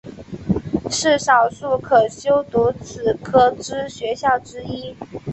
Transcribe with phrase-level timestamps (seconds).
[0.89, 4.95] 是少数可修读此科之学校之一。